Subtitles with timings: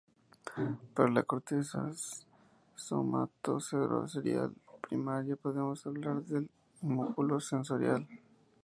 [0.95, 1.91] Para la corteza
[2.73, 4.51] somatosensorial
[4.89, 6.49] primaria, podemos hablar del
[6.81, 8.07] homúnculo sensorial.